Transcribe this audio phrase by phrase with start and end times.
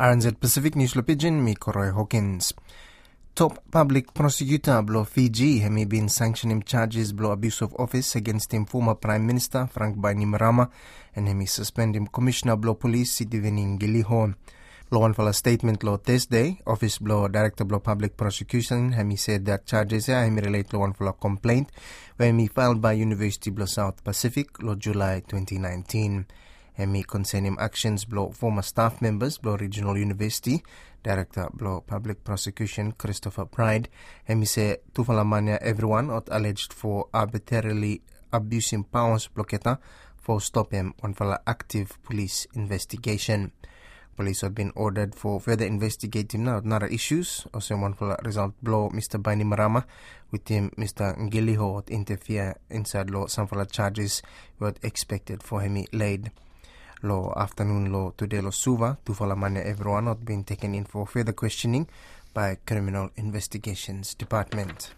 [0.00, 2.54] RNZ Pacific News lo pigeon mi Hawkins.
[3.34, 8.64] Top public prosecutor Blo Fiji hemi been sanctioning charges Blo abuse of office against him
[8.64, 10.70] former Prime Minister Frank Bainimarama
[11.14, 14.34] and hemi suspend him Commissioner Blo Police Sitiveni Qiliho.
[14.90, 19.66] Law and a statement law Thursday, Office Blow Director Blow Public Prosecution hemi said that
[19.66, 21.68] charges hemi relate law and a complaint
[22.16, 26.24] where hemi filed by University Blow South Pacific law July 2019.
[26.74, 30.62] Hemi concerning actions blow former staff members blow Regional University
[31.02, 33.88] Director blow Public Prosecution Christopher Pryde
[34.24, 38.02] Hemi say tufalamania everyone out alleged for arbitrarily
[38.32, 39.78] abusing powers blocketa
[40.18, 43.52] for stop him on for active police investigation.
[44.16, 47.46] Police have been ordered for further investigating now other issues.
[47.54, 49.20] Also, one for result blow Mr.
[49.20, 49.84] Bainimarama
[50.30, 51.16] with him Mr.
[51.30, 54.22] Qiliho interfere inside law some for charges
[54.58, 56.30] were expected for him laid
[57.02, 61.86] lo afternoon lo today lo suva tufalamania everyone not been taken in for further questioning
[62.34, 64.94] by criminal investigations department.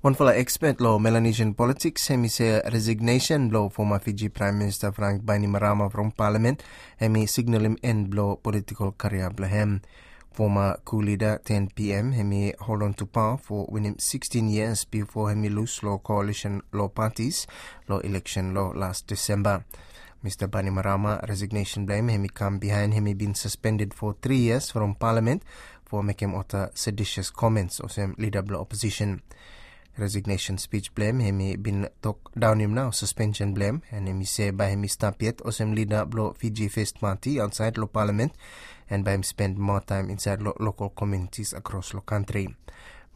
[0.00, 5.24] One for expert law Melanesian politics hemi say resignation law former Fiji Prime Minister Frank
[5.24, 6.62] Bainimarama from Parliament
[6.98, 9.82] hemi signal him end blow political career blahem
[10.30, 15.30] former coup leader 10 PM hemi hold on to power for winning 16 years before
[15.30, 17.48] hemi lose law coalition law parties
[17.88, 19.64] law election law last December
[20.24, 20.48] Mr.
[20.48, 24.94] Bainimarama resignation blame him He come behind him he been suspended for three years from
[24.94, 25.42] parliament
[25.84, 29.22] for making utter seditious comments of leader of opposition.
[29.96, 34.50] Resignation speech blame him He been talk down him now suspension blame and him say
[34.50, 38.32] by him stop yet or some leader blow Fiji First Party outside lo parliament
[38.90, 42.54] and by him spend more time inside lo local communities across the country.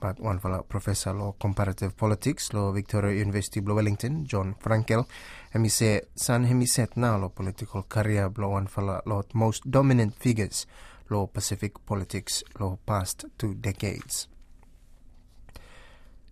[0.02, 5.06] But one fellow professor law comparative politics law Victoria University Blue Wellington Jon Fraenkel
[5.54, 9.70] and he say son hemi set now law political career blow one fellow law most
[9.70, 10.66] dominant figures
[11.08, 14.26] law Pacific politics law past two decades.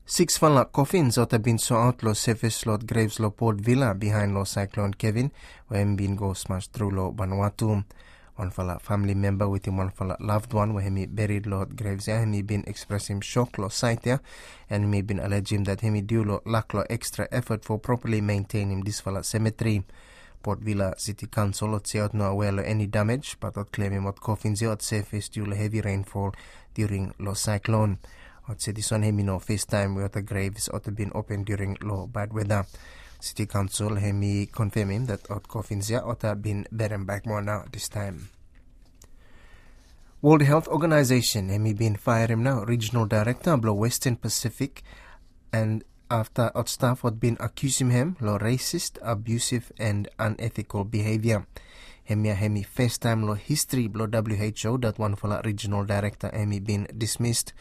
[0.04, 4.34] Six fellow coffins have been so out law surface Lord Graves law Port Vila behind
[4.34, 5.30] law Cyclone Kevin
[5.68, 7.84] where been go smashed through law Vanuatu
[8.36, 12.08] one fella family member with him one fella loved one where he buried Lord Graves
[12.08, 14.20] and he been expressing shock lo sight there
[14.68, 18.82] and he been alleging that he do lo lack lo extra effort for properly maintaining
[18.82, 19.84] this fella cemetery.
[20.42, 24.20] Port Vila City Council at say no aware of any damage but at claiming what
[24.20, 26.32] coffins at surface due to heavy rainfall
[26.72, 27.98] during lo cyclone.
[28.48, 31.76] At say this one him no first time where the graves to been open during
[31.82, 32.64] low bad weather.
[33.20, 38.30] City Council hemi confirming that coffins ought have been buried back more now this time.
[40.22, 44.82] World Health Organization hemi been fire now regional director of Western Pacific
[45.52, 51.46] and after our staff had been accusing him of racist, abusive and unethical behavior.
[52.04, 56.88] Hemi hemi first time lo history blo WHO that one for regional director hemi been
[56.98, 57.52] dismissed.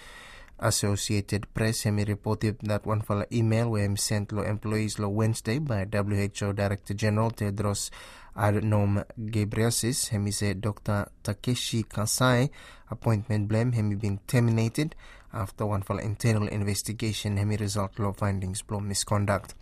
[0.62, 5.58] Associated Press hemi reported that one for email where him sent lo employees lo Wednesday
[5.58, 7.90] by WHO Director General Tedros
[8.36, 10.10] Adhanom Ghebreyesus.
[10.10, 11.08] Hemi said Dr.
[11.24, 12.50] Takeshi Kasai
[12.92, 14.96] appointment blame hemi been terminated
[15.34, 19.56] after one for internal investigation hemi result lo findings blow misconduct.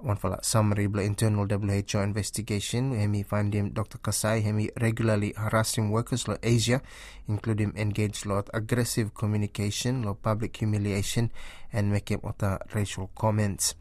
[0.00, 3.98] One for a summary blo internal WHO investigation hemi find him Dr.
[3.98, 6.80] Kasai hemi regularly harassing workers lo Asia
[7.26, 11.32] including engaged lot aggressive communication lo public humiliation
[11.72, 13.74] and making other racial comments.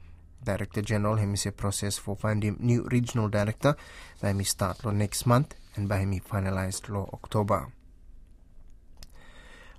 [0.44, 3.76] Director General hemi say process for finding new regional director
[4.20, 7.77] by hemi start lo next month and by hemi finalized lo October.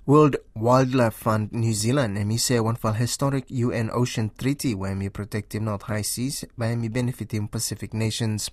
[0.09, 5.07] World Wildlife Fund New Zealand and say one for historic UN Ocean Treaty where me
[5.07, 8.49] protecting North High Seas by me benefiting Pacific nations.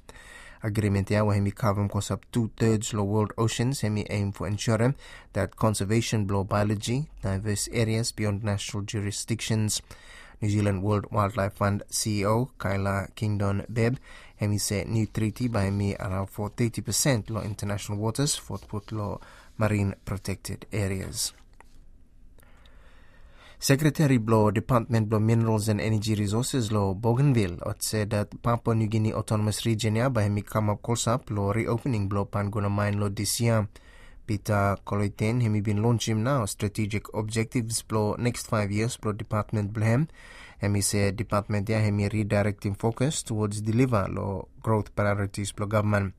[0.63, 4.97] Agreement where me cover cost up two thirds of world oceans me aim for ensuring
[5.33, 9.81] that conservation blow biology, diverse areas beyond national jurisdictions.
[10.43, 13.99] New Zealand World Wildlife Fund CEO Kayla Kingdon Bebb
[14.39, 18.93] and me say new treaty by me allow for 30% law international waters for put
[18.93, 19.19] law
[19.57, 21.33] marine protected areas.
[23.59, 29.15] Secretary Blow Department Blow Minerals and Energy Resources Law Bougainville said that Papua New Guinea
[29.15, 33.67] Autonomous Region ya by Mikama Kolsap Law reopening Blow Panguna Mine this year.
[34.27, 40.07] Peter Coloiten hemi been launching now strategic objectives blow next five years blow department blame.
[40.59, 44.07] Hemi say department ya hemi redirecting focus towards deliver
[44.63, 46.13] growth priorities blow government.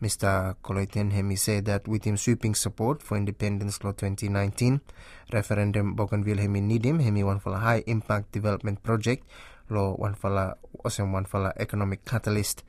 [0.00, 0.54] Mr.
[0.62, 4.80] Coloiten Hemi said that with him sweeping support for Independence Law 2019,
[5.32, 9.26] referendum Bougainville Hemi need him, Hemi a high impact development project,
[9.68, 12.62] law one for a awesome one for a economic catalyst.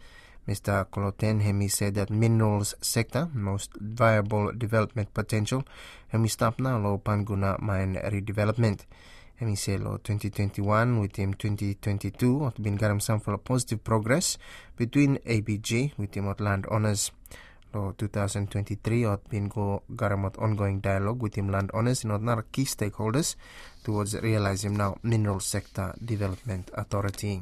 [0.48, 0.86] Mr.
[0.86, 5.64] Koloten Hemi said that minerals sector most viable development potential
[6.08, 8.86] Hemi stop now lo Panguna mine redevelopment.
[9.40, 14.38] Hemi say lo 2021 with him 2022 at been garam some for positive progress
[14.76, 17.12] between ABG with him at land owners.
[17.74, 22.66] Lo 2023 at been go garamot ongoing dialogue with him land owners and other key
[22.66, 23.38] stakeholders
[23.86, 27.42] towards realizing now mineral sector development authority.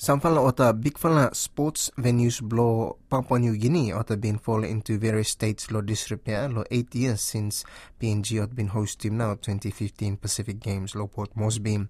[0.00, 5.28] Samfala ota big fala sports venues blow Papua New Guinea ota been fall into various
[5.28, 7.64] states lo disrepair lo eight years since
[8.00, 11.84] PNG had been hosting now 2015 Pacific Games lo Port Moresby.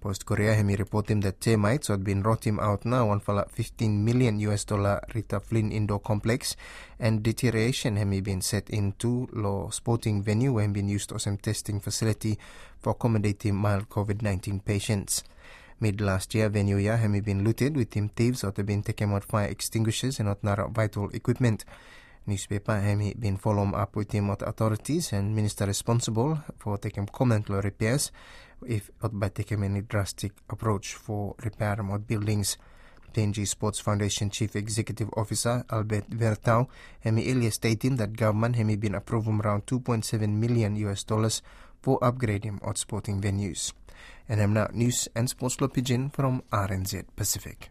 [0.00, 4.64] Post-Courier hemi reporting that termites had been rotting out now one fala 15 million US
[4.64, 6.56] dollar Rita Flynn indoor complex
[6.98, 11.80] and deterioration hemi been set into lo sporting venue when been used as a testing
[11.80, 12.38] facility
[12.80, 15.22] for accommodating mild COVID-19 patients.
[15.82, 19.24] Mid last year, venue ya hemi been looted with him thieves out been taken out
[19.24, 21.64] fire extinguishers and other vital equipment.
[22.24, 27.48] Newspaper hemi been follow up with him at authorities and minister responsible for taking comment
[27.48, 28.12] repairs
[28.64, 32.58] if not by taking any drastic approach for repair of buildings.
[33.12, 36.68] PNG Sports Foundation Chief Executive Officer Albert Veratau
[37.00, 41.42] hemi earlier stating that government hemi been approving around 2.7 million US dollars
[41.82, 43.72] for upgrading of sporting venues.
[44.28, 47.70] And I'm now News and Sports Law Pigeon from RNZ Pacific.